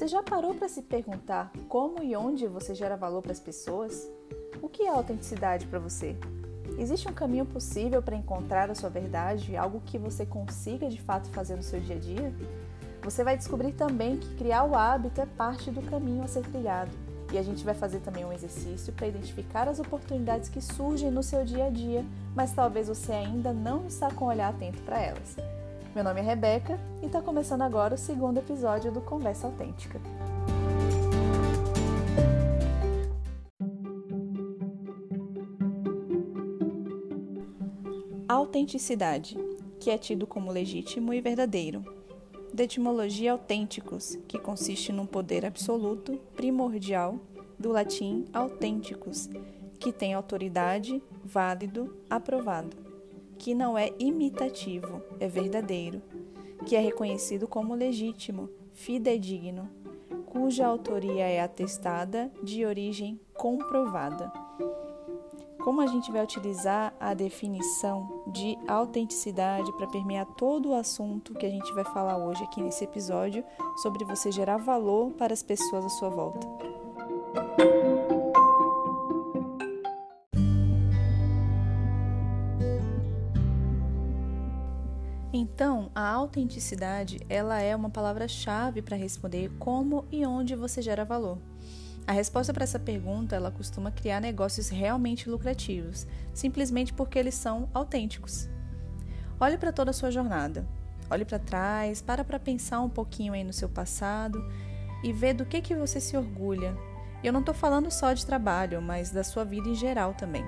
Você 0.00 0.08
já 0.08 0.22
parou 0.22 0.54
para 0.54 0.66
se 0.66 0.80
perguntar 0.80 1.52
como 1.68 2.02
e 2.02 2.16
onde 2.16 2.46
você 2.46 2.74
gera 2.74 2.96
valor 2.96 3.20
para 3.20 3.32
as 3.32 3.38
pessoas? 3.38 4.10
O 4.62 4.66
que 4.66 4.84
é 4.84 4.88
autenticidade 4.88 5.66
para 5.66 5.78
você? 5.78 6.16
Existe 6.78 7.06
um 7.06 7.12
caminho 7.12 7.44
possível 7.44 8.00
para 8.00 8.16
encontrar 8.16 8.70
a 8.70 8.74
sua 8.74 8.88
verdade, 8.88 9.58
algo 9.58 9.82
que 9.84 9.98
você 9.98 10.24
consiga 10.24 10.88
de 10.88 10.98
fato 10.98 11.28
fazer 11.28 11.54
no 11.54 11.62
seu 11.62 11.78
dia 11.80 11.96
a 11.96 11.98
dia? 11.98 12.32
Você 13.02 13.22
vai 13.22 13.36
descobrir 13.36 13.72
também 13.72 14.16
que 14.16 14.36
criar 14.36 14.64
o 14.64 14.74
hábito 14.74 15.20
é 15.20 15.26
parte 15.26 15.70
do 15.70 15.82
caminho 15.82 16.24
a 16.24 16.28
ser 16.28 16.44
trilhado. 16.44 16.92
E 17.30 17.36
a 17.36 17.42
gente 17.42 17.62
vai 17.62 17.74
fazer 17.74 18.00
também 18.00 18.24
um 18.24 18.32
exercício 18.32 18.94
para 18.94 19.06
identificar 19.06 19.68
as 19.68 19.80
oportunidades 19.80 20.48
que 20.48 20.62
surgem 20.62 21.10
no 21.10 21.22
seu 21.22 21.44
dia 21.44 21.66
a 21.66 21.70
dia, 21.70 22.06
mas 22.34 22.54
talvez 22.54 22.88
você 22.88 23.12
ainda 23.12 23.52
não 23.52 23.86
está 23.86 24.10
com 24.10 24.24
o 24.24 24.28
olhar 24.28 24.48
atento 24.48 24.80
para 24.80 24.98
elas. 24.98 25.36
Meu 25.92 26.04
nome 26.04 26.20
é 26.20 26.22
Rebeca 26.22 26.78
e 27.02 27.06
está 27.06 27.20
começando 27.20 27.62
agora 27.62 27.96
o 27.96 27.98
segundo 27.98 28.38
episódio 28.38 28.92
do 28.92 29.00
Conversa 29.00 29.48
Autêntica. 29.48 30.00
Autenticidade, 38.28 39.36
que 39.80 39.90
é 39.90 39.98
tido 39.98 40.28
como 40.28 40.52
legítimo 40.52 41.12
e 41.12 41.20
verdadeiro. 41.20 41.82
Da 42.54 42.62
etimologia 42.62 43.32
autênticos, 43.32 44.16
que 44.28 44.38
consiste 44.38 44.92
num 44.92 45.06
poder 45.06 45.44
absoluto, 45.44 46.20
primordial, 46.36 47.18
do 47.58 47.72
latim 47.72 48.26
autênticos, 48.32 49.28
que 49.80 49.92
tem 49.92 50.14
autoridade, 50.14 51.02
válido, 51.24 51.96
aprovado, 52.08 52.89
que 53.40 53.54
não 53.54 53.76
é 53.76 53.90
imitativo, 53.98 55.02
é 55.18 55.26
verdadeiro, 55.26 56.02
que 56.66 56.76
é 56.76 56.78
reconhecido 56.78 57.48
como 57.48 57.74
legítimo, 57.74 58.50
fidedigno, 58.74 59.66
cuja 60.26 60.66
autoria 60.66 61.26
é 61.26 61.40
atestada 61.40 62.30
de 62.42 62.66
origem 62.66 63.18
comprovada. 63.32 64.30
Como 65.64 65.80
a 65.80 65.86
gente 65.86 66.12
vai 66.12 66.22
utilizar 66.22 66.94
a 67.00 67.14
definição 67.14 68.24
de 68.26 68.58
autenticidade 68.68 69.72
para 69.72 69.86
permear 69.86 70.26
todo 70.36 70.70
o 70.70 70.74
assunto 70.74 71.32
que 71.32 71.46
a 71.46 71.50
gente 71.50 71.72
vai 71.72 71.84
falar 71.84 72.18
hoje 72.18 72.44
aqui 72.44 72.62
nesse 72.62 72.84
episódio 72.84 73.42
sobre 73.76 74.04
você 74.04 74.30
gerar 74.30 74.58
valor 74.58 75.12
para 75.12 75.32
as 75.32 75.42
pessoas 75.42 75.86
à 75.86 75.88
sua 75.88 76.10
volta? 76.10 76.46
Então, 85.40 85.90
a 85.94 86.06
autenticidade, 86.06 87.18
ela 87.26 87.62
é 87.62 87.74
uma 87.74 87.88
palavra-chave 87.88 88.82
para 88.82 88.94
responder 88.94 89.50
como 89.58 90.04
e 90.12 90.26
onde 90.26 90.54
você 90.54 90.82
gera 90.82 91.02
valor. 91.02 91.38
A 92.06 92.12
resposta 92.12 92.52
para 92.52 92.64
essa 92.64 92.78
pergunta, 92.78 93.36
ela 93.36 93.50
costuma 93.50 93.90
criar 93.90 94.20
negócios 94.20 94.68
realmente 94.68 95.30
lucrativos, 95.30 96.06
simplesmente 96.34 96.92
porque 96.92 97.18
eles 97.18 97.34
são 97.34 97.70
autênticos. 97.72 98.50
Olhe 99.40 99.56
para 99.56 99.72
toda 99.72 99.92
a 99.92 99.94
sua 99.94 100.10
jornada. 100.10 100.68
Olhe 101.10 101.24
para 101.24 101.38
trás, 101.38 102.02
para 102.02 102.22
para 102.22 102.38
pensar 102.38 102.82
um 102.82 102.90
pouquinho 102.90 103.32
aí 103.32 103.42
no 103.42 103.54
seu 103.54 103.70
passado 103.70 104.46
e 105.02 105.10
ver 105.10 105.32
do 105.32 105.46
que 105.46 105.62
que 105.62 105.74
você 105.74 106.02
se 106.02 106.18
orgulha. 106.18 106.76
Eu 107.24 107.32
não 107.32 107.40
estou 107.40 107.54
falando 107.54 107.90
só 107.90 108.12
de 108.12 108.26
trabalho, 108.26 108.82
mas 108.82 109.10
da 109.10 109.24
sua 109.24 109.42
vida 109.42 109.70
em 109.70 109.74
geral 109.74 110.12
também. 110.12 110.44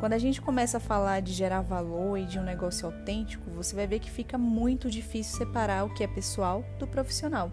Quando 0.00 0.14
a 0.14 0.18
gente 0.18 0.40
começa 0.40 0.78
a 0.78 0.80
falar 0.80 1.20
de 1.20 1.30
gerar 1.30 1.60
valor 1.60 2.16
e 2.16 2.24
de 2.24 2.38
um 2.38 2.42
negócio 2.42 2.86
autêntico, 2.86 3.50
você 3.50 3.76
vai 3.76 3.86
ver 3.86 3.98
que 3.98 4.10
fica 4.10 4.38
muito 4.38 4.90
difícil 4.90 5.36
separar 5.36 5.84
o 5.84 5.92
que 5.92 6.02
é 6.02 6.06
pessoal 6.06 6.64
do 6.78 6.86
profissional. 6.86 7.52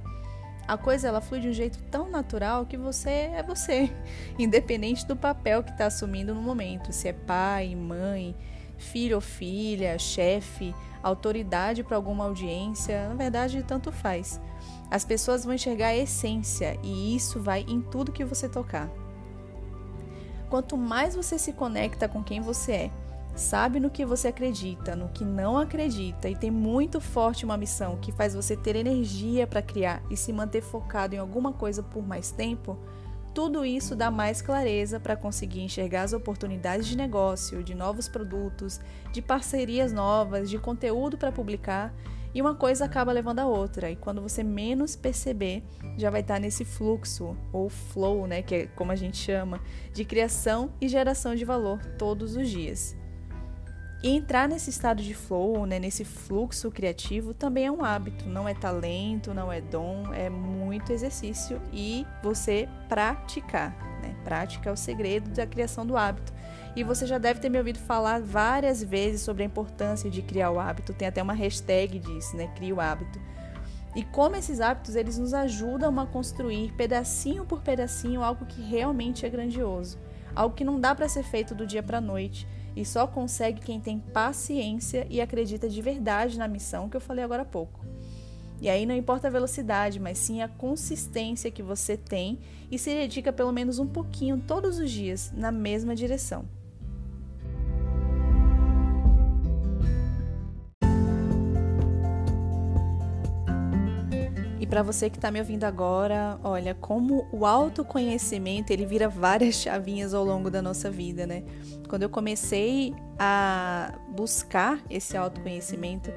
A 0.66 0.78
coisa 0.78 1.10
ela 1.10 1.20
flui 1.20 1.42
de 1.42 1.50
um 1.50 1.54
jeito 1.54 1.84
tão 1.92 2.10
natural 2.10 2.66
que 2.66 2.78
você 2.78 3.10
é 3.10 3.44
você, 3.44 3.92
independente 4.40 5.06
do 5.06 5.14
papel 5.14 5.62
que 5.62 5.72
está 5.72 5.88
assumindo 5.88 6.34
no 6.34 6.42
momento, 6.42 6.94
se 6.94 7.10
é 7.10 7.14
pai, 7.14 7.76
mãe, 7.76 8.34
filho 8.78 9.16
ou 9.16 9.22
filha, 9.22 10.00
chefe, 10.00 10.74
autoridade 11.04 11.84
para 11.84 11.98
alguma 11.98 12.24
audiência, 12.24 13.10
na 13.10 13.16
verdade 13.16 13.62
tanto 13.62 13.92
faz. 13.92 14.40
As 14.90 15.04
pessoas 15.04 15.44
vão 15.44 15.54
enxergar 15.54 15.88
a 15.88 15.98
essência 15.98 16.80
e 16.82 17.14
isso 17.14 17.42
vai 17.42 17.66
em 17.68 17.82
tudo 17.82 18.14
que 18.14 18.24
você 18.24 18.48
tocar. 18.48 18.90
Quanto 20.50 20.78
mais 20.78 21.16
você 21.16 21.38
se 21.38 21.54
conecta 21.54 22.08
com 22.08 22.24
quem 22.24 22.40
você 22.40 22.72
é, 22.72 22.92
sabe 23.36 23.80
no 23.80 23.90
que 23.90 24.06
você 24.06 24.30
acredita, 24.30 24.96
no 24.96 25.10
que 25.10 25.24
não 25.24 25.58
acredita 25.58 26.28
e 26.28 26.36
tem 26.36 26.50
muito 26.50 27.00
forte 27.00 27.46
uma 27.46 27.58
missão 27.58 27.98
que 27.98 28.12
faz 28.12 28.34
você 28.34 28.58
ter 28.58 28.76
energia 28.76 29.46
para 29.46 29.62
criar 29.62 30.02
e 30.10 30.18
se 30.18 30.34
manter 30.34 30.62
focado 30.62 31.14
em 31.14 31.20
alguma 31.20 31.54
coisa 31.54 31.84
por 31.84 32.06
mais 32.06 32.32
tempo, 32.32 32.78
tudo 33.34 33.64
isso 33.64 33.96
dá 33.96 34.10
mais 34.10 34.42
clareza 34.42 35.00
para 35.00 35.16
conseguir 35.16 35.62
enxergar 35.62 36.02
as 36.02 36.14
oportunidades 36.14 36.88
de 36.88 36.98
negócio, 36.98 37.64
de 37.64 37.76
novos 37.76 38.08
produtos, 38.08 38.80
de 39.12 39.22
parcerias 39.22 39.94
novas, 39.94 40.50
de 40.50 40.58
conteúdo 40.58 41.20
para 41.20 41.32
publicar 41.32 41.94
e 42.34 42.42
uma 42.42 42.56
coisa 42.56 42.86
acaba 42.86 43.12
levando 43.12 43.40
a 43.40 43.46
outra. 43.46 43.90
E 43.90 43.96
quando 43.96 44.22
você 44.22 44.44
menos 44.44 44.96
perceber, 44.96 45.64
já 45.98 46.10
vai 46.10 46.22
estar 46.22 46.40
nesse 46.40 46.66
fluxo 46.66 47.36
ou 47.52 47.70
flow, 47.70 48.28
né, 48.28 48.42
que 48.42 48.56
é 48.56 48.68
como 48.68 48.92
a 48.92 48.96
gente 48.96 49.18
chama, 49.18 49.62
de 49.94 50.06
criação 50.06 50.72
e 50.80 50.88
geração 50.88 51.36
de 51.36 51.46
valor 51.46 51.84
todos 51.98 52.36
os 52.36 52.50
dias. 52.50 52.96
E 54.04 54.10
entrar 54.10 54.48
nesse 54.48 54.70
estado 54.70 55.02
de 55.02 55.14
flow, 55.16 55.66
né, 55.66 55.80
nesse 55.80 56.06
fluxo 56.06 56.70
criativo, 56.70 57.34
também 57.34 57.66
é 57.66 57.72
um 57.72 57.84
hábito, 57.84 58.28
não 58.28 58.48
é 58.48 58.54
talento, 58.54 59.34
não 59.34 59.52
é 59.52 59.60
dom, 59.60 60.14
é 60.14 60.30
muito 60.30 60.94
exercício 60.94 61.60
e 61.74 62.06
você 62.22 62.70
praticar. 62.88 63.76
Né? 64.04 64.16
Prática 64.24 64.70
é 64.70 64.74
o 64.74 64.78
segredo 64.78 65.32
da 65.32 65.48
criação 65.48 65.84
do 65.84 65.98
hábito. 65.98 66.32
E 66.76 66.84
você 66.84 67.08
já 67.08 67.18
deve 67.18 67.40
ter 67.40 67.50
me 67.50 67.58
ouvido 67.58 67.80
falar 67.80 68.22
várias 68.22 68.84
vezes 68.84 69.22
sobre 69.22 69.42
a 69.42 69.46
importância 69.48 70.12
de 70.12 70.22
criar 70.22 70.52
o 70.52 70.60
hábito. 70.60 70.94
Tem 70.94 71.08
até 71.08 71.24
uma 71.24 71.34
hashtag 71.34 71.98
disso, 71.98 72.38
né? 72.38 72.48
Cria 72.56 72.76
o 72.76 72.80
hábito. 72.80 73.20
E 73.96 74.04
como 74.04 74.36
esses 74.36 74.62
hábitos 74.62 74.96
eles 74.96 75.18
nos 75.18 75.34
ajudam 75.34 76.00
a 76.00 76.06
construir 76.06 76.72
pedacinho 76.74 77.46
por 77.46 77.64
pedacinho 77.64 78.22
algo 78.22 78.46
que 78.46 78.62
realmente 78.62 79.26
é 79.26 79.30
grandioso, 79.30 79.98
algo 80.36 80.54
que 80.56 80.64
não 80.64 80.80
dá 80.80 80.94
para 80.94 81.10
ser 81.10 81.24
feito 81.24 81.56
do 81.56 81.66
dia 81.66 81.82
para 81.82 82.00
noite 82.00 82.48
e 82.78 82.86
só 82.86 83.08
consegue 83.08 83.60
quem 83.60 83.82
tem 83.82 83.98
paciência 83.98 85.08
e 85.10 85.20
acredita 85.20 85.68
de 85.68 85.82
verdade 85.82 86.38
na 86.38 86.48
missão 86.48 86.88
que 86.88 86.96
eu 86.96 87.02
falei 87.02 87.26
agora 87.26 87.42
há 87.42 87.46
pouco. 87.46 87.84
E 88.62 88.70
aí 88.70 88.86
não 88.86 88.96
importa 88.96 89.28
a 89.28 89.32
velocidade, 89.32 90.00
mas 90.00 90.20
sim 90.20 90.44
a 90.44 90.48
consistência 90.48 91.50
que 91.50 91.64
você 91.64 91.98
tem 91.98 92.38
e 92.70 92.78
se 92.78 92.92
dedica 92.92 93.34
pelo 93.34 93.52
menos 93.52 93.80
um 93.80 93.88
pouquinho 93.88 94.44
todos 94.46 94.78
os 94.78 94.92
dias 94.92 95.32
na 95.36 95.52
mesma 95.52 95.96
direção. 95.96 96.46
E 104.68 104.70
para 104.70 104.84
você 104.84 105.10
que 105.10 105.18
está 105.18 105.32
me 105.32 105.40
ouvindo 105.40 105.64
agora, 105.64 106.38
olha 106.44 106.76
como 106.76 107.26
o 107.32 107.46
autoconhecimento 107.46 108.74
ele 108.74 108.86
vira 108.86 109.08
várias 109.08 109.56
chavinhas 109.64 110.14
ao 110.14 110.26
longo 110.26 110.52
da 110.52 110.62
nossa 110.62 110.92
vida, 110.92 111.26
né? 111.26 111.44
Quando 111.88 112.04
eu 112.04 112.10
comecei 112.10 112.94
a 113.18 113.98
buscar 114.10 114.84
esse 114.90 115.16
autoconhecimento 115.16 116.12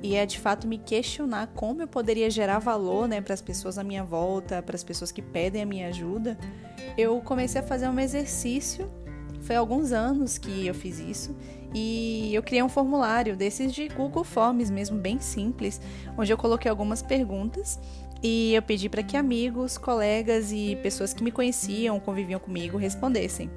e 0.00 0.14
é 0.14 0.24
de 0.24 0.38
fato 0.38 0.68
me 0.68 0.78
questionar 0.78 1.48
como 1.48 1.82
eu 1.82 1.88
poderia 1.88 2.30
gerar 2.30 2.60
valor, 2.60 3.08
né, 3.08 3.20
para 3.20 3.34
as 3.34 3.42
pessoas 3.42 3.78
à 3.78 3.82
minha 3.82 4.04
volta, 4.04 4.62
para 4.62 4.76
as 4.76 4.84
pessoas 4.84 5.10
que 5.10 5.20
pedem 5.20 5.62
a 5.62 5.66
minha 5.66 5.88
ajuda, 5.88 6.38
eu 6.96 7.20
comecei 7.20 7.60
a 7.60 7.64
fazer 7.64 7.88
um 7.88 7.98
exercício. 7.98 8.88
Foi 9.40 9.56
alguns 9.56 9.90
anos 9.90 10.38
que 10.38 10.68
eu 10.68 10.74
fiz 10.74 11.00
isso 11.00 11.34
e 11.74 12.30
eu 12.34 12.42
criei 12.42 12.62
um 12.62 12.68
formulário 12.68 13.36
desses 13.36 13.72
de 13.72 13.88
Google 13.88 14.24
Forms 14.24 14.70
mesmo, 14.70 14.98
bem 14.98 15.20
simples, 15.20 15.80
onde 16.16 16.32
eu 16.32 16.38
coloquei 16.38 16.70
algumas 16.70 17.02
perguntas 17.02 17.78
e 18.22 18.54
eu 18.54 18.62
pedi 18.62 18.88
para 18.88 19.02
que 19.02 19.16
amigos, 19.16 19.78
colegas 19.78 20.50
e 20.52 20.76
pessoas 20.82 21.12
que 21.12 21.22
me 21.22 21.30
conheciam, 21.30 22.00
conviviam 22.00 22.40
comigo, 22.40 22.76
respondessem. 22.76 23.50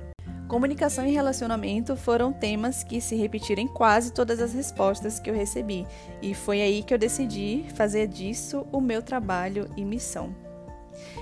Comunicação 0.47 1.07
e 1.07 1.11
relacionamento 1.11 1.95
foram 1.95 2.33
temas 2.33 2.83
que 2.83 2.99
se 2.99 3.15
repetiram 3.15 3.63
em 3.63 3.67
quase 3.67 4.11
todas 4.11 4.41
as 4.41 4.53
respostas 4.53 5.17
que 5.17 5.29
eu 5.29 5.33
recebi, 5.33 5.87
e 6.21 6.33
foi 6.33 6.61
aí 6.61 6.83
que 6.83 6.93
eu 6.93 6.97
decidi 6.97 7.65
fazer 7.73 8.07
disso 8.07 8.67
o 8.71 8.81
meu 8.81 9.01
trabalho 9.01 9.69
e 9.77 9.85
missão. 9.85 10.50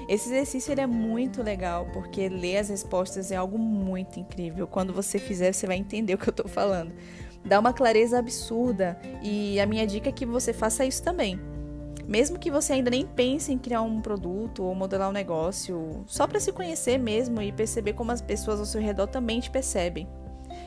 Esse 0.08 0.30
exercício 0.30 0.80
é 0.80 0.88
muito 0.88 1.44
legal 1.44 1.88
porque 1.94 2.30
ler 2.30 2.58
as 2.58 2.70
respostas 2.70 3.32
é 3.32 3.36
algo 3.36 3.58
muito 3.58 4.20
incrível. 4.20 4.68
Quando 4.68 4.94
você 4.94 5.20
fizer, 5.20 5.52
você 5.52 5.68
vai 5.68 5.78
entender 5.78 6.14
o 6.14 6.18
que 6.18 6.30
eu 6.30 6.32
estou 6.32 6.48
falando. 6.48 6.94
Dá 7.44 7.60
uma 7.60 7.74
clareza 7.74 8.20
absurda 8.20 9.00
e 9.22 9.60
a 9.60 9.66
minha 9.66 9.88
dica 9.88 10.10
é 10.10 10.12
que 10.12 10.26
você 10.26 10.52
faça 10.54 10.86
isso 10.86 11.02
também. 11.02 11.40
Mesmo 12.08 12.40
que 12.40 12.50
você 12.50 12.74
ainda 12.74 12.90
nem 12.90 13.06
pense 13.06 13.54
em 13.54 13.58
criar 13.58 13.84
um 13.84 14.02
produto 14.02 14.64
ou 14.64 14.74
modelar 14.74 15.10
um 15.10 15.14
negócio, 15.14 16.04
só 16.08 16.26
para 16.26 16.40
se 16.40 16.52
conhecer 16.52 16.98
mesmo 16.98 17.40
e 17.40 17.52
perceber 17.52 17.94
como 17.94 18.12
as 18.12 18.22
pessoas 18.22 18.60
ao 18.60 18.66
seu 18.66 18.82
redor 18.82 19.08
também 19.08 19.40
te 19.40 19.52
percebem. 19.52 20.08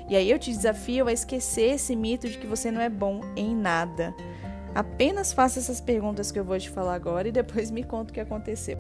E 0.09 0.15
aí 0.15 0.31
eu 0.31 0.39
te 0.39 0.51
desafio 0.51 1.09
a 1.09 1.13
esquecer 1.13 1.75
esse 1.75 1.97
mito 1.97 2.29
de 2.29 2.39
que 2.39 2.47
você 2.47 2.71
não 2.71 2.81
é 2.81 2.89
bom 2.89 3.21
em 3.37 3.57
nada. 3.57 4.15
Apenas 4.75 5.33
faça 5.33 5.59
essas 5.59 5.81
perguntas 5.81 6.33
que 6.33 6.39
eu 6.39 6.45
vou 6.45 6.59
te 6.59 6.71
falar 6.71 6.95
agora 6.95 7.29
e 7.29 7.33
depois 7.33 7.71
me 7.71 7.85
conta 7.85 8.11
o 8.11 8.15
que 8.15 8.21
aconteceu. 8.21 8.79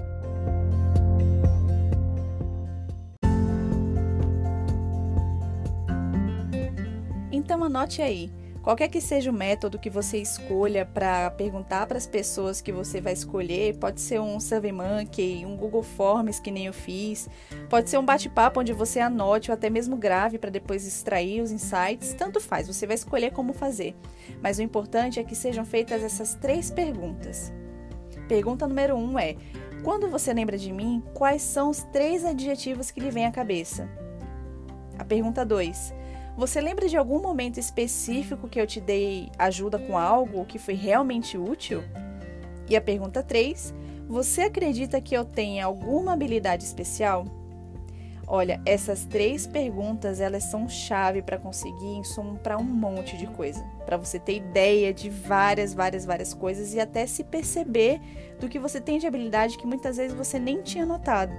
Então 7.31 7.63
anote 7.65 8.01
aí. 8.01 8.31
Qualquer 8.63 8.89
que 8.89 9.01
seja 9.01 9.29
o 9.29 9.35
método 9.35 9.77
que 9.77 9.91
você 9.91 10.19
escolha 10.19 10.87
para 10.87 11.29
perguntar 11.33 11.85
para 11.87 11.99
as 11.99 12.07
pessoas 12.07 12.61
que 12.61 12.71
você 12.71 13.01
vai 13.01 13.13
escolher, 13.13 13.77
pode 13.77 14.01
ser 14.01 14.21
um 14.21 14.39
SurveyMonkey, 14.39 15.45
um 15.45 15.57
Google 15.57 15.83
Forms 15.83 16.39
que 16.39 16.53
nem 16.53 16.67
eu 16.67 16.73
fiz, 16.73 17.29
pode 17.69 17.91
ser 17.91 17.99
um 17.99 18.05
bate-papo 18.05 18.61
onde 18.61 18.73
você 18.73 19.01
anote 19.01 19.51
ou 19.51 19.55
até 19.55 19.69
mesmo 19.69 19.97
grave 19.97 20.39
para 20.39 20.49
depois 20.49 20.87
extrair 20.87 21.43
os 21.43 21.51
insights, 21.51 22.15
tanto 22.15 22.41
faz, 22.41 22.69
você 22.69 22.87
vai 22.87 22.95
escolher 22.95 23.33
como 23.33 23.53
fazer. 23.53 23.97
Mas 24.41 24.59
o 24.59 24.63
importante 24.63 25.19
é 25.19 25.25
que 25.25 25.35
sejam 25.35 25.65
feitas 25.65 26.01
essas 26.01 26.37
três 26.37 26.71
perguntas. 26.71 27.53
Pergunta 28.29 28.69
número 28.69 28.95
um 28.95 29.19
é: 29.19 29.35
quando 29.83 30.09
você 30.09 30.33
lembra 30.33 30.57
de 30.57 30.73
mim, 30.73 31.03
quais 31.15 31.43
são 31.43 31.69
os 31.69 31.83
três 31.93 32.25
adjetivos 32.25 32.93
que 32.93 33.01
lhe 33.01 33.11
vêm 33.11 33.27
à 33.27 33.33
cabeça? 33.33 33.89
A 34.97 35.05
pergunta 35.05 35.45
2. 35.45 36.02
Você 36.37 36.61
lembra 36.61 36.89
de 36.89 36.97
algum 36.97 37.21
momento 37.21 37.61
específico 37.61 38.49
que 38.49 38.61
eu 38.61 38.67
te 38.67 38.81
dei 38.81 39.31
ajuda 39.39 39.79
com 39.79 39.99
algo 39.99 40.47
que 40.47 40.59
foi 40.59 40.75
realmente 40.75 41.37
útil? 41.37 41.85
E 42.69 42.75
a 42.75 42.81
pergunta 42.81 43.23
3. 43.23 43.75
Você 44.09 44.43
acredita 44.43 45.01
que 45.01 45.15
eu 45.15 45.25
tenha 45.25 45.67
alguma 45.67 46.15
habilidade 46.15 46.65
especial? 46.65 47.27
Olha, 48.27 48.63
essas 48.65 49.05
três 49.05 49.47
perguntas 49.47 50.21
elas 50.21 50.45
são 50.45 50.67
chave 50.69 51.21
para 51.21 51.39
conseguir 51.39 51.97
insumo 51.99 52.39
para 52.39 52.57
um 52.57 52.65
monte 52.65 53.17
de 53.17 53.27
coisa, 53.27 53.63
para 53.85 53.99
você 53.99 54.19
ter 54.19 54.37
ideia 54.37 54.93
de 54.93 55.11
várias, 55.11 55.75
várias, 55.75 56.07
várias 56.07 56.33
coisas 56.33 56.73
e 56.73 56.81
até 56.81 57.07
se 57.07 57.25
perceber 57.25 58.01
do 58.41 58.49
que 58.49 58.59
você 58.59 58.81
tem 58.81 58.99
de 58.99 59.07
habilidade 59.07 59.59
que 59.59 59.67
muitas 59.67 59.99
vezes 59.99 60.17
você 60.17 60.39
nem 60.39 60.63
tinha 60.63 60.87
notado. 60.87 61.33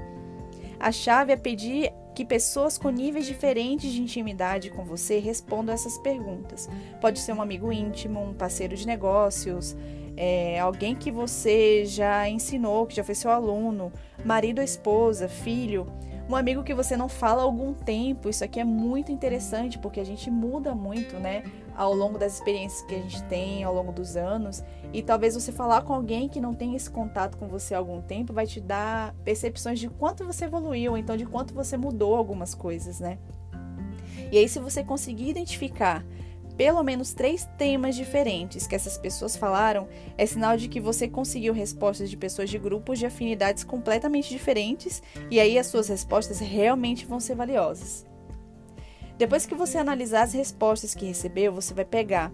A 0.79 0.91
chave 0.91 1.33
é 1.33 1.37
pedir 1.37 1.91
que 2.13 2.23
pessoas 2.23 2.77
com 2.77 2.89
níveis 2.89 3.25
diferentes 3.25 3.91
de 3.91 4.01
intimidade 4.01 4.69
com 4.69 4.83
você 4.83 5.19
respondam 5.19 5.73
essas 5.73 5.97
perguntas. 5.97 6.69
Pode 7.01 7.19
ser 7.19 7.33
um 7.33 7.41
amigo 7.41 7.71
íntimo, 7.71 8.21
um 8.21 8.33
parceiro 8.33 8.75
de 8.75 8.85
negócios, 8.85 9.75
é, 10.15 10.59
alguém 10.59 10.95
que 10.95 11.11
você 11.11 11.85
já 11.85 12.29
ensinou, 12.29 12.85
que 12.85 12.95
já 12.95 13.03
foi 13.03 13.15
seu 13.15 13.31
aluno, 13.31 13.91
marido 14.23 14.59
ou 14.59 14.63
esposa, 14.63 15.27
filho 15.27 15.87
um 16.29 16.35
amigo 16.35 16.63
que 16.63 16.73
você 16.73 16.95
não 16.95 17.09
fala 17.09 17.41
há 17.41 17.45
algum 17.45 17.73
tempo. 17.73 18.29
Isso 18.29 18.43
aqui 18.43 18.59
é 18.59 18.63
muito 18.63 19.11
interessante 19.11 19.77
porque 19.77 19.99
a 19.99 20.05
gente 20.05 20.31
muda 20.31 20.73
muito, 20.73 21.17
né? 21.17 21.43
Ao 21.75 21.93
longo 21.93 22.17
das 22.17 22.35
experiências 22.35 22.81
que 22.83 22.95
a 22.95 22.99
gente 22.99 23.23
tem, 23.23 23.63
ao 23.63 23.73
longo 23.73 23.91
dos 23.91 24.15
anos. 24.15 24.63
E 24.93 25.01
talvez 25.01 25.35
você 25.35 25.51
falar 25.51 25.81
com 25.81 25.93
alguém 25.93 26.29
que 26.29 26.39
não 26.39 26.53
tem 26.53 26.75
esse 26.75 26.89
contato 26.89 27.37
com 27.37 27.47
você 27.47 27.73
há 27.73 27.77
algum 27.77 28.01
tempo 28.01 28.31
vai 28.31 28.45
te 28.45 28.61
dar 28.61 29.13
percepções 29.23 29.79
de 29.79 29.89
quanto 29.89 30.25
você 30.25 30.45
evoluiu, 30.45 30.97
então 30.97 31.17
de 31.17 31.25
quanto 31.25 31.53
você 31.53 31.75
mudou 31.75 32.15
algumas 32.15 32.53
coisas, 32.53 32.99
né? 32.99 33.17
E 34.31 34.37
aí, 34.37 34.47
se 34.47 34.59
você 34.59 34.83
conseguir 34.83 35.29
identificar 35.29 36.03
pelo 36.57 36.83
menos 36.83 37.13
três 37.13 37.47
temas 37.57 37.95
diferentes 37.95 38.67
que 38.67 38.75
essas 38.75 38.97
pessoas 38.97 39.35
falaram, 39.35 39.87
é 40.17 40.25
sinal 40.25 40.55
de 40.55 40.67
que 40.67 40.79
você 40.79 41.07
conseguiu 41.07 41.53
respostas 41.53 42.09
de 42.09 42.17
pessoas 42.17 42.49
de 42.49 42.59
grupos 42.59 42.99
de 42.99 43.05
afinidades 43.05 43.63
completamente 43.63 44.29
diferentes 44.29 45.01
e 45.31 45.39
aí 45.39 45.57
as 45.57 45.67
suas 45.67 45.87
respostas 45.87 46.39
realmente 46.39 47.05
vão 47.05 47.19
ser 47.19 47.35
valiosas. 47.35 48.05
Depois 49.17 49.45
que 49.45 49.55
você 49.55 49.77
analisar 49.77 50.23
as 50.23 50.33
respostas 50.33 50.93
que 50.93 51.05
recebeu, 51.05 51.53
você 51.53 51.73
vai 51.73 51.85
pegar 51.85 52.31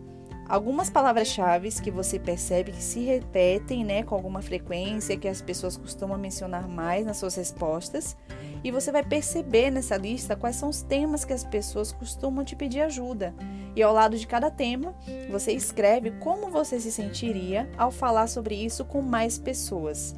algumas 0.48 0.90
palavras-chave 0.90 1.70
que 1.82 1.92
você 1.92 2.18
percebe 2.18 2.72
que 2.72 2.82
se 2.82 3.02
repetem 3.02 3.86
né, 3.86 4.02
com 4.02 4.16
alguma 4.16 4.42
frequência, 4.42 5.16
que 5.16 5.28
as 5.28 5.42
pessoas 5.42 5.78
costumam 5.78 6.18
mencionar 6.18 6.68
mais 6.68 7.06
nas 7.06 7.18
suas 7.18 7.36
respostas, 7.36 8.18
e 8.64 8.72
você 8.72 8.92
vai 8.92 9.04
perceber 9.04 9.72
nessa 9.72 9.98
lista 9.98 10.36
quais 10.36 10.56
são 10.56 10.70
os 10.70 10.82
temas 10.82 11.24
que 11.24 11.34
as 11.34 11.44
pessoas 11.44 11.92
costumam 11.92 12.44
te 12.44 12.56
pedir 12.56 12.82
ajuda. 12.82 13.34
E 13.76 13.82
ao 13.82 13.94
lado 13.94 14.18
de 14.18 14.28
cada 14.28 14.52
tema, 14.52 14.94
você 15.30 15.52
escreve 15.52 16.12
como 16.12 16.50
você 16.50 16.80
se 16.80 16.92
sentiria 16.92 17.70
ao 17.78 17.92
falar 17.92 18.28
sobre 18.28 18.56
isso 18.56 18.84
com 18.84 19.02
mais 19.02 19.38
pessoas. 19.38 20.16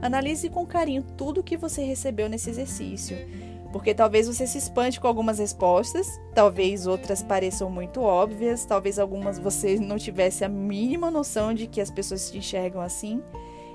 Analise 0.00 0.48
com 0.48 0.66
carinho 0.66 1.02
tudo 1.16 1.40
o 1.40 1.44
que 1.44 1.56
você 1.56 1.82
recebeu 1.82 2.28
nesse 2.28 2.50
exercício 2.50 3.16
porque 3.76 3.94
talvez 3.94 4.26
você 4.26 4.46
se 4.46 4.56
espante 4.56 4.98
com 4.98 5.06
algumas 5.06 5.38
respostas, 5.38 6.18
talvez 6.34 6.86
outras 6.86 7.22
pareçam 7.22 7.68
muito 7.68 8.00
óbvias, 8.00 8.64
talvez 8.64 8.98
algumas 8.98 9.38
você 9.38 9.78
não 9.78 9.98
tivesse 9.98 10.44
a 10.44 10.48
mínima 10.48 11.10
noção 11.10 11.52
de 11.52 11.66
que 11.66 11.80
as 11.80 11.90
pessoas 11.90 12.30
te 12.30 12.38
enxergam 12.38 12.80
assim. 12.80 13.22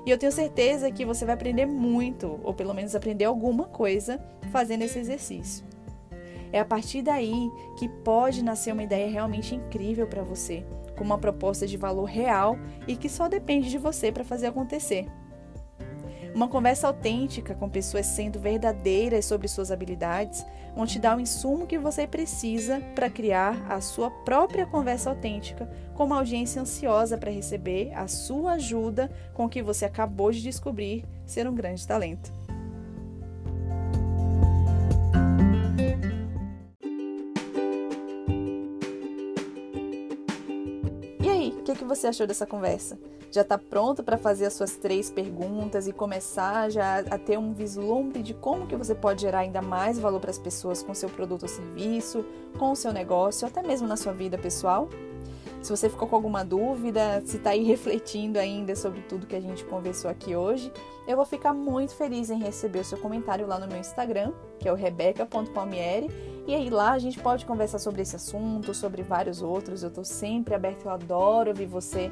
E 0.05 0.09
eu 0.09 0.17
tenho 0.17 0.31
certeza 0.31 0.91
que 0.91 1.05
você 1.05 1.25
vai 1.25 1.35
aprender 1.35 1.65
muito, 1.65 2.39
ou 2.43 2.53
pelo 2.53 2.73
menos 2.73 2.95
aprender 2.95 3.25
alguma 3.25 3.65
coisa, 3.65 4.19
fazendo 4.51 4.81
esse 4.81 4.97
exercício. 4.97 5.65
É 6.51 6.59
a 6.59 6.65
partir 6.65 7.01
daí 7.01 7.49
que 7.77 7.87
pode 7.87 8.43
nascer 8.43 8.73
uma 8.73 8.83
ideia 8.83 9.09
realmente 9.09 9.55
incrível 9.55 10.07
para 10.07 10.23
você, 10.23 10.65
com 10.97 11.03
uma 11.03 11.17
proposta 11.17 11.65
de 11.65 11.77
valor 11.77 12.05
real 12.05 12.57
e 12.87 12.95
que 12.95 13.07
só 13.07 13.29
depende 13.29 13.69
de 13.69 13.77
você 13.77 14.11
para 14.11 14.23
fazer 14.23 14.47
acontecer. 14.47 15.07
Uma 16.33 16.47
conversa 16.47 16.87
autêntica 16.87 17.53
com 17.53 17.69
pessoas 17.69 18.05
sendo 18.05 18.39
verdadeiras 18.39 19.25
sobre 19.25 19.49
suas 19.49 19.69
habilidades 19.69 20.45
vão 20.73 20.85
te 20.85 20.97
dar 20.97 21.17
o 21.17 21.19
insumo 21.19 21.67
que 21.67 21.77
você 21.77 22.07
precisa 22.07 22.79
para 22.95 23.09
criar 23.09 23.69
a 23.69 23.81
sua 23.81 24.09
própria 24.09 24.65
conversa 24.65 25.09
autêntica 25.09 25.69
com 25.93 26.05
uma 26.05 26.17
audiência 26.17 26.61
ansiosa 26.61 27.17
para 27.17 27.29
receber 27.29 27.91
a 27.93 28.07
sua 28.07 28.53
ajuda 28.53 29.11
com 29.33 29.45
o 29.45 29.49
que 29.49 29.61
você 29.61 29.83
acabou 29.83 30.31
de 30.31 30.41
descobrir 30.41 31.03
ser 31.25 31.47
um 31.47 31.53
grande 31.53 31.85
talento. 31.85 32.31
Que 41.81 41.87
você 41.87 42.07
achou 42.07 42.27
dessa 42.27 42.45
conversa? 42.45 42.97
já 43.31 43.41
está 43.41 43.57
pronto 43.57 44.03
para 44.03 44.17
fazer 44.17 44.45
as 44.45 44.53
suas 44.53 44.75
três 44.75 45.09
perguntas 45.09 45.87
e 45.87 45.93
começar 45.93 46.69
já 46.69 46.99
a 46.99 47.17
ter 47.17 47.39
um 47.39 47.53
vislumbre 47.53 48.21
de 48.21 48.33
como 48.33 48.67
que 48.67 48.75
você 48.75 48.93
pode 48.93 49.21
gerar 49.21 49.39
ainda 49.39 49.61
mais 49.61 49.97
valor 49.97 50.19
para 50.19 50.29
as 50.29 50.37
pessoas 50.37 50.83
com 50.83 50.93
seu 50.93 51.09
produto 51.09 51.43
ou 51.43 51.49
serviço, 51.49 52.25
com 52.59 52.71
o 52.71 52.75
seu 52.75 52.91
negócio, 52.91 53.47
até 53.47 53.63
mesmo 53.63 53.87
na 53.87 53.95
sua 53.95 54.11
vida 54.11 54.37
pessoal? 54.37 54.89
Se 55.61 55.69
você 55.69 55.89
ficou 55.89 56.07
com 56.07 56.15
alguma 56.15 56.43
dúvida, 56.43 57.21
se 57.23 57.37
está 57.37 57.51
aí 57.51 57.63
refletindo 57.63 58.39
ainda 58.39 58.75
sobre 58.75 59.01
tudo 59.01 59.27
que 59.27 59.35
a 59.35 59.41
gente 59.41 59.63
conversou 59.65 60.09
aqui 60.09 60.35
hoje, 60.35 60.71
eu 61.07 61.15
vou 61.15 61.25
ficar 61.25 61.53
muito 61.53 61.93
feliz 61.93 62.31
em 62.31 62.39
receber 62.39 62.79
o 62.79 62.83
seu 62.83 62.97
comentário 62.97 63.45
lá 63.45 63.59
no 63.59 63.67
meu 63.67 63.77
Instagram, 63.77 64.33
que 64.57 64.67
é 64.67 64.71
o 64.71 64.75
rebeca.palmieri, 64.75 66.09
e 66.47 66.55
aí 66.55 66.69
lá 66.69 66.93
a 66.93 66.99
gente 66.99 67.19
pode 67.19 67.45
conversar 67.45 67.77
sobre 67.77 68.01
esse 68.01 68.15
assunto, 68.15 68.73
sobre 68.73 69.03
vários 69.03 69.43
outros. 69.43 69.83
Eu 69.83 69.89
estou 69.89 70.03
sempre 70.03 70.55
aberta, 70.55 70.87
eu 70.87 70.91
adoro 70.91 71.49
ouvir 71.51 71.67
você 71.67 72.11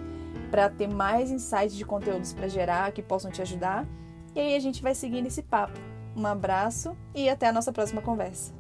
para 0.52 0.70
ter 0.70 0.88
mais 0.88 1.32
insights 1.32 1.76
de 1.76 1.84
conteúdos 1.84 2.34
para 2.34 2.48
gerar 2.48 2.92
que 2.92 3.02
possam 3.02 3.32
te 3.32 3.42
ajudar. 3.42 3.88
E 4.36 4.40
aí 4.40 4.56
a 4.56 4.60
gente 4.60 4.84
vai 4.84 4.94
seguindo 4.94 5.26
esse 5.26 5.42
papo. 5.42 5.80
Um 6.16 6.26
abraço 6.26 6.96
e 7.16 7.28
até 7.28 7.48
a 7.48 7.52
nossa 7.52 7.72
próxima 7.72 8.02
conversa. 8.02 8.59